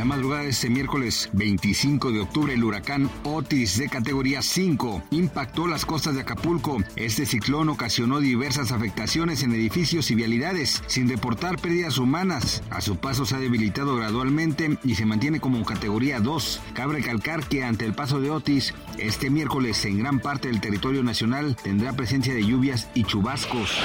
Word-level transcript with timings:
La 0.00 0.06
madrugada 0.06 0.44
de 0.44 0.48
este 0.48 0.70
miércoles 0.70 1.28
25 1.34 2.10
de 2.10 2.20
octubre, 2.20 2.54
el 2.54 2.64
huracán 2.64 3.10
Otis 3.22 3.76
de 3.76 3.90
categoría 3.90 4.40
5 4.40 5.02
impactó 5.10 5.66
las 5.66 5.84
costas 5.84 6.14
de 6.14 6.22
Acapulco. 6.22 6.78
Este 6.96 7.26
ciclón 7.26 7.68
ocasionó 7.68 8.18
diversas 8.18 8.72
afectaciones 8.72 9.42
en 9.42 9.52
edificios 9.52 10.10
y 10.10 10.14
vialidades, 10.14 10.82
sin 10.86 11.06
reportar 11.06 11.60
pérdidas 11.60 11.98
humanas. 11.98 12.62
A 12.70 12.80
su 12.80 12.96
paso 12.96 13.26
se 13.26 13.36
ha 13.36 13.40
debilitado 13.40 13.94
gradualmente 13.94 14.78
y 14.84 14.94
se 14.94 15.04
mantiene 15.04 15.38
como 15.38 15.62
categoría 15.66 16.18
2. 16.18 16.62
Cabe 16.72 16.94
recalcar 16.94 17.46
que 17.46 17.62
ante 17.62 17.84
el 17.84 17.92
paso 17.92 18.22
de 18.22 18.30
Otis, 18.30 18.72
este 18.96 19.28
miércoles 19.28 19.84
en 19.84 19.98
gran 19.98 20.18
parte 20.18 20.48
del 20.48 20.62
territorio 20.62 21.02
nacional 21.02 21.56
tendrá 21.62 21.92
presencia 21.92 22.32
de 22.32 22.46
lluvias 22.46 22.88
y 22.94 23.04
chubascos. 23.04 23.78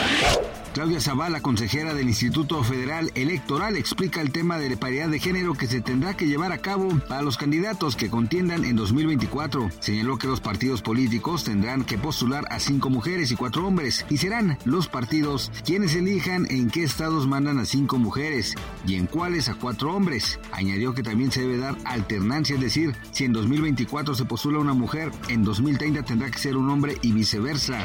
Claudia 0.76 1.00
Zavala, 1.00 1.40
consejera 1.40 1.94
del 1.94 2.10
Instituto 2.10 2.62
Federal 2.62 3.10
Electoral, 3.16 3.78
explica 3.78 4.20
el 4.20 4.34
tema 4.34 4.60
de 4.60 4.76
paridad 4.76 5.08
de 5.08 5.20
género 5.22 5.54
que 5.54 5.68
se 5.68 5.80
tendrá 5.80 6.18
que 6.18 6.28
llevar 6.28 6.52
a 6.52 6.58
cabo 6.58 6.90
para 7.08 7.22
los 7.22 7.38
candidatos 7.38 7.96
que 7.96 8.10
contiendan 8.10 8.66
en 8.66 8.76
2024. 8.76 9.70
Señaló 9.80 10.18
que 10.18 10.28
los 10.28 10.42
partidos 10.42 10.82
políticos 10.82 11.46
tendrán 11.46 11.86
que 11.86 11.98
postular 11.98 12.44
a 12.50 12.60
cinco 12.60 12.90
mujeres 12.90 13.32
y 13.32 13.38
cuatro 13.38 13.66
hombres 13.66 14.06
y 14.10 14.18
serán 14.18 14.58
los 14.66 14.90
partidos 14.90 15.50
quienes 15.64 15.96
elijan 15.96 16.46
en 16.50 16.70
qué 16.70 16.84
estados 16.84 17.26
mandan 17.26 17.58
a 17.60 17.66
cinco 17.66 17.98
mujeres 17.98 18.54
y 18.86 18.96
en 18.96 19.08
cuáles 19.08 19.48
a 19.48 19.56
cuatro 19.56 19.96
hombres. 19.96 20.42
Añadió 20.52 20.94
que 20.94 21.04
también 21.04 21.32
se 21.32 21.40
debe 21.40 21.58
dar 21.58 21.78
alternancia, 21.86 22.56
es 22.56 22.62
decir, 22.62 22.94
si 23.14 23.24
en 23.24 23.32
2024 23.32 24.14
se 24.14 24.26
postula 24.26 24.60
una 24.60 24.74
mujer, 24.74 25.14
en 25.30 25.46
2030 25.46 26.04
tendrá 26.04 26.30
que 26.30 26.38
ser 26.38 26.58
un 26.58 26.70
hombre 26.70 26.98
y 27.02 27.14
viceversa. 27.14 27.82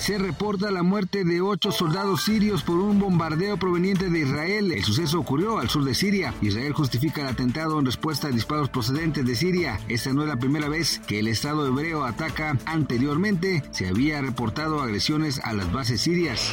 Se 0.00 0.16
reporta 0.16 0.70
la 0.70 0.82
muerte 0.82 1.24
de 1.24 1.42
ocho 1.42 1.70
soldados 1.70 2.22
sirios 2.22 2.62
por 2.62 2.76
un 2.78 2.98
bombardeo 2.98 3.58
proveniente 3.58 4.08
de 4.08 4.20
Israel. 4.20 4.72
El 4.72 4.82
suceso 4.82 5.20
ocurrió 5.20 5.58
al 5.58 5.68
sur 5.68 5.84
de 5.84 5.94
Siria. 5.94 6.32
Israel 6.40 6.72
justifica 6.72 7.20
el 7.20 7.28
atentado 7.28 7.78
en 7.78 7.84
respuesta 7.84 8.28
a 8.28 8.30
disparos 8.30 8.70
procedentes 8.70 9.26
de 9.26 9.36
Siria. 9.36 9.78
Esta 9.88 10.14
no 10.14 10.22
es 10.22 10.28
la 10.28 10.38
primera 10.38 10.70
vez 10.70 11.00
que 11.06 11.18
el 11.18 11.28
Estado 11.28 11.66
hebreo 11.66 12.04
ataca. 12.04 12.56
Anteriormente 12.64 13.62
se 13.72 13.88
había 13.88 14.22
reportado 14.22 14.80
agresiones 14.80 15.38
a 15.44 15.52
las 15.52 15.70
bases 15.70 16.00
sirias. 16.00 16.50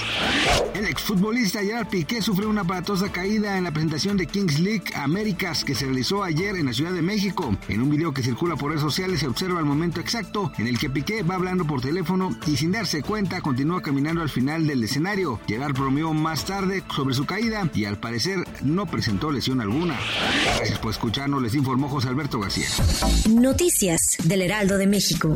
El 0.75 0.85
exfutbolista 0.85 1.61
Gerard 1.61 1.87
Piqué 1.87 2.21
sufrió 2.21 2.49
una 2.49 2.61
aparatosa 2.61 3.13
caída 3.13 3.57
en 3.57 3.63
la 3.63 3.71
presentación 3.71 4.17
de 4.17 4.27
Kings 4.27 4.59
League 4.59 4.93
Américas 4.93 5.63
que 5.63 5.73
se 5.73 5.85
realizó 5.85 6.21
ayer 6.21 6.57
en 6.57 6.65
la 6.65 6.73
Ciudad 6.73 6.91
de 6.91 7.01
México. 7.01 7.55
En 7.69 7.81
un 7.81 7.89
video 7.89 8.13
que 8.13 8.23
circula 8.23 8.57
por 8.57 8.71
redes 8.71 8.83
sociales 8.83 9.21
se 9.21 9.27
observa 9.27 9.59
el 9.59 9.65
momento 9.65 10.01
exacto 10.01 10.51
en 10.57 10.67
el 10.67 10.77
que 10.77 10.89
Piqué 10.89 11.23
va 11.23 11.35
hablando 11.35 11.65
por 11.65 11.79
teléfono 11.79 12.37
y 12.45 12.57
sin 12.57 12.73
darse 12.73 13.01
cuenta 13.01 13.36
continúa 13.41 13.81
caminando 13.81 14.21
al 14.21 14.29
final 14.29 14.67
del 14.67 14.83
escenario. 14.83 15.39
Gerard 15.47 15.73
bromeó 15.73 16.13
más 16.13 16.45
tarde 16.45 16.83
sobre 16.95 17.15
su 17.15 17.25
caída 17.25 17.69
y 17.73 17.85
al 17.85 17.97
parecer 17.97 18.39
no 18.61 18.85
presentó 18.85 19.31
lesión 19.31 19.61
alguna. 19.61 19.97
Gracias 20.57 20.79
por 20.79 20.91
escucharnos, 20.91 21.41
les 21.41 21.55
informó 21.55 21.89
José 21.89 22.09
Alberto 22.09 22.39
García. 22.39 22.67
Noticias 23.29 24.17
del 24.23 24.41
Heraldo 24.41 24.77
de 24.77 24.87
México. 24.87 25.35